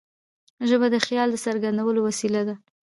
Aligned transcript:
ژبه 0.69 0.87
د 0.91 0.95
خیال 1.05 1.27
د 1.31 1.37
څرګندولو 1.45 1.99
وسیله 2.07 2.41
ده. 2.47 2.55